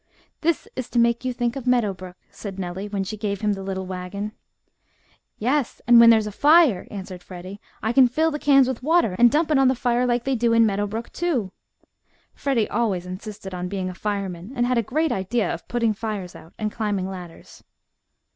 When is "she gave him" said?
3.03-3.53